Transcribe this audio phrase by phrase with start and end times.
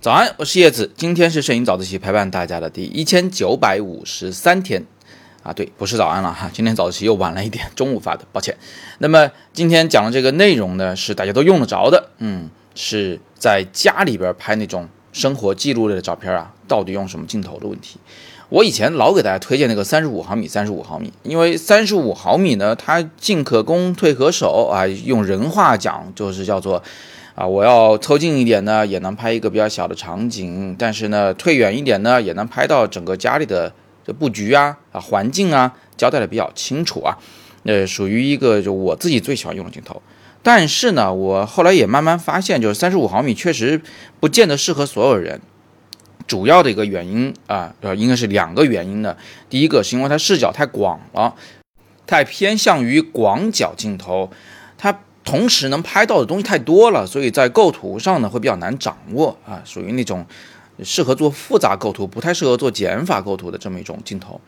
[0.00, 4.82] 早安，我是叶子，今天是摄影早自习陪伴大家的第一千九百五十三天，
[5.42, 8.56] 啊，对，不是早安了哈，今天早自习又晚了一点，中午发的，抱歉。
[8.98, 17.98] 那么今天讲的这个内容呢，是大家都用得着的，嗯，是在家里边拍那种生活记录类的照片啊，到底用什么镜头的问题。
[18.48, 26.82] 我以前老给大家推荐那个三十五毫米，三十五毫米，因为三十五毫米呢，它进可攻，退可守啊，用人话讲就是叫做。
[27.36, 33.72] 啊，我要凑近一点呢，也能拍一个比较小的场景；但是呢，退远一点呢，也能拍到整个家里的
[34.04, 37.16] 这布局啊、啊环境啊，交代的比较清楚啊。
[37.62, 40.02] 呃，属于一个就我自己最喜欢用的镜头。
[40.42, 43.80] 但是呢，我后来也慢慢发现，就是三十五毫米确实
[44.18, 45.40] 不见得适合所有人。
[46.26, 49.16] 主要的一个原因啊，呃，应该是两个原因的。
[49.48, 51.34] 第一个是因为它视角太广了，
[52.06, 54.30] 太偏向于广角镜头，
[54.76, 55.00] 它。
[55.22, 60.24] 同时能拍到的东西太多了，所以在构图上呢会比较难掌握啊，属于那种
[60.82, 64.40] 适合做复杂构图，不太适合做减法构图的这么一种镜头。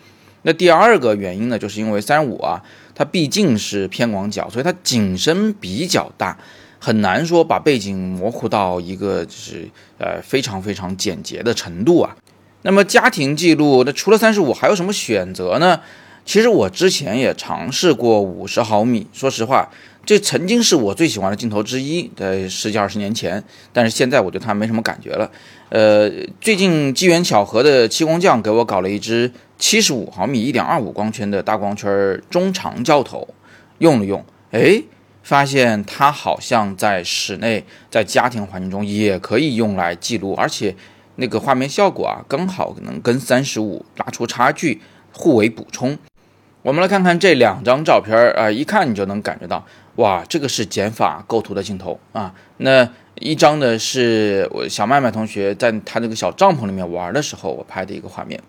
[0.42, 2.62] 那第二个原因呢，就是因为三十五啊，
[2.94, 6.36] 它毕竟是偏广角，所以它景深比较大，
[6.78, 12.16] 很难说把背景模糊到一个就是呃非常非常简洁的程度啊。
[12.62, 15.80] 那么家庭记录，那除了三十五还有什么选择呢？
[16.24, 19.68] 其实我之前也尝试过五十毫米，说实话。
[20.04, 25.30] 这曾经是我最喜欢的镜头之一，在十几二十年前，但是现在我对它没什么感觉了。
[25.68, 29.30] 呃，最近机缘巧合的七工匠给我搞了一支
[29.62, 33.28] 七十五毫米一点二五光圈的大光圈中长焦头，
[33.78, 34.82] 用了用，哎，
[35.22, 40.74] 发现它好像在室内，在家庭环境中也可以用来记录，而且
[41.14, 44.80] 那个画面效果啊，刚好能跟三十五拉出差距，
[45.12, 45.96] 互为补充。
[46.62, 49.64] 我们来看看这两张照片啊，一看你就能感觉到。
[49.94, 52.34] 哇，这个是减法构图的镜头啊！
[52.56, 58.40] 那一张呢，是我小麦麦同学在他那个小帐篷里面玩的时候，我拍的一个画面。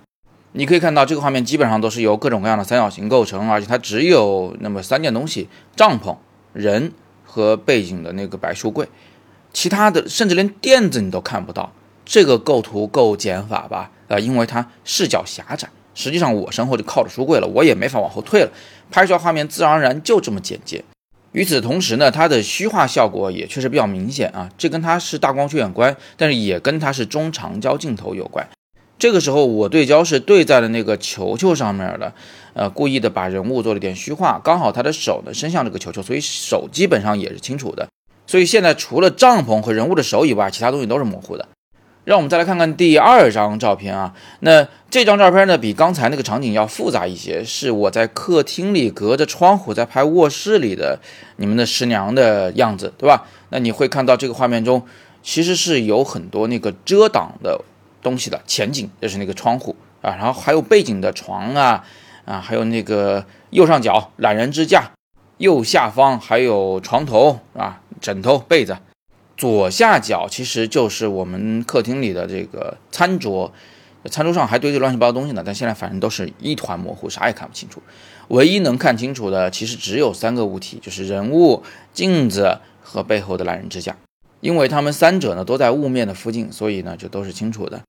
[0.56, 6.16] 你可以看到，这个画面基本上都是由各种各样的三角形构成，而且它只有那么三件东西：帐篷、
[6.54, 6.92] 人
[7.24, 8.88] 和背景的那个白书柜，
[9.52, 11.72] 其他的甚至连垫子你都看不到。
[12.06, 13.90] 这个构图够减法吧？
[14.08, 15.68] 啊，因为它视角狭窄。
[15.96, 18.52] 实际上我身后就靠着书柜了，我也没法往后退了，
[18.92, 20.84] 拍出来画面自然而然就这么简洁。
[21.32, 28.48] 与此同时呢，它的虚化效果也确实比较明显啊，这跟它是大光圈有关，但是也跟它是中长焦镜头有关。
[29.04, 32.14] 这个时候我对焦是对在了那个球球上面的，
[32.54, 37.86] 呃，故意的把人物做了点虚化，刚好他的手呢伸向这个球球，所以手基本上也是清楚的。
[38.26, 41.46] 所以现在除了帐篷和人物的手以外，其他东西都是模糊的。
[42.06, 50.98] 让我们再来看看第二张照片啊，那这张照片呢比刚才那个场景要复杂一些，是我在客厅里隔着窗户在拍卧室里的
[51.36, 53.26] 你们的师娘的样子，对吧？
[53.50, 54.82] 那你会看到这个画面中
[55.22, 57.60] 其实是有很多那个遮挡的
[58.04, 61.84] 东西的，前景就是那个窗户啊，然后还有背景的床啊
[62.26, 64.92] 啊，还有那个右上角懒人支架，
[65.38, 68.78] 右下方还有床头啊，枕头被子。
[69.36, 73.52] 左下角其实就是我们客厅里的这个餐桌，
[74.06, 77.82] 餐桌上还堆着乱七八糟东西呢，但现在反正都是一团模糊，啥也看不清楚。
[78.28, 81.64] 唯一能看清楚的其实只有三个物体，就是人物、
[81.94, 83.98] 镜子和背后的懒人支架。
[84.40, 87.82] 因为它们三者呢都在雾面的附近，所以呢就都是清楚的。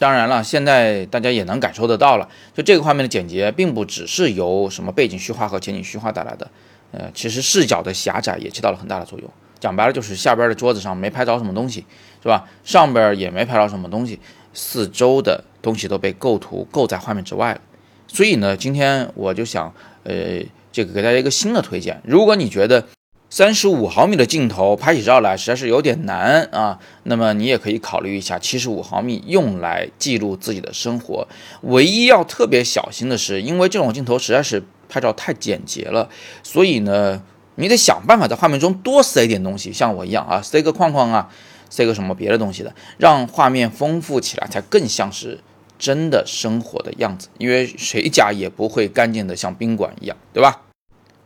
[0.00, 6.50] 当然了，现在大家也能感受得到了，就这个画面的简洁，并不只是由什么背景虚化和前景虚化带来的，
[6.92, 9.30] 呃，其实视角的狭窄也起到了很大的作用。
[9.60, 11.84] 讲白了就是下边的桌子上没拍着什么东西，
[12.22, 12.48] 是吧？
[12.64, 14.18] 上边也没拍着什么东西，
[14.54, 17.60] 四周的东西都被构图构在画面之外了。
[18.08, 19.70] 所以呢，今天我就想，
[20.04, 20.40] 呃，
[20.72, 22.00] 这个给大家一个新的推荐。
[22.04, 22.82] 如果你觉得
[23.30, 31.26] 三十五毫米的镜头拍起照来实在是有点难啊，那么你也可以考虑一下七十五毫米，用来记录自己的生活。
[31.62, 36.10] 唯一要特别小心的是，因为这种镜头实在是拍照太简洁了，
[36.42, 37.22] 所以呢。
[37.56, 41.28] 你得想办法在画面中多塞一点东西，像我一样啊，塞个框框啊，
[41.68, 45.40] 塞个什么别的东西的，让画面丰富起来，才更像是
[45.78, 47.28] 真的生活的样子。
[47.36, 50.62] 因为谁家也不会干净的像宾馆一样，对吧？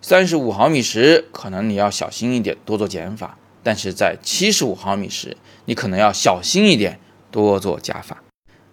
[0.06, 5.34] 三十五毫米时，可能你要小心一点，多做减法；但是在七十五毫米时，
[5.64, 8.22] 你可能要小心一点，多做加法。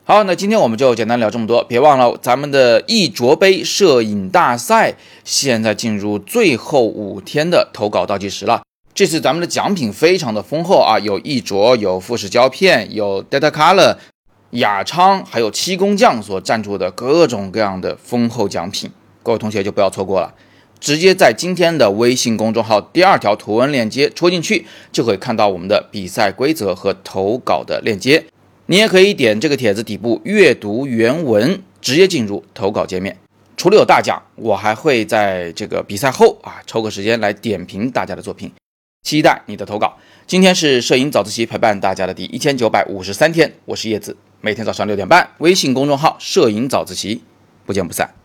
[0.03, 1.63] 好，那今天我们就简单聊这么多。
[1.63, 8.63] 别忘了，咱们的一卓杯摄影大赛现在进入最后五天的投稿倒计时了。
[8.93, 13.95] 这次咱们的奖品非常的丰厚啊，有一卓，有富士胶片，有 Data Color，
[14.49, 18.91] 雅昌，还有七工匠所赞助的各种各样的丰厚奖品。
[19.23, 20.35] 各位同学就不要错过了。
[20.81, 28.25] 直接在今天的微信公众号第二条图文链接戳进去，就可以看到我们的比赛规则和投稿的链接。
[28.65, 33.15] 你也可以点这个帖子底部阅读原文，直接进入投稿界面。
[33.55, 38.51] 除了有大奖，我还会在这个比赛后啊抽个时间来点评大家的作品，
[39.03, 39.95] 期待你的投稿。
[40.25, 47.21] 今天是摄影早自习陪伴大家的第一千九百五十三天，我是叶子，每天早上六点半，微信公众号“摄影早自习”，
[47.67, 48.15] 不见不散。